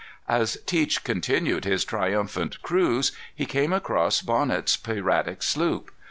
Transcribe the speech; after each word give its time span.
As 0.27 0.57
Teach 0.65 1.03
continued 1.03 1.63
his 1.63 1.85
triumphant 1.85 2.63
cruise, 2.63 3.11
he 3.35 3.45
came 3.45 3.71
across 3.71 4.23
Bonnet's 4.23 4.75
piratic 4.75 5.43
sloop. 5.43 5.91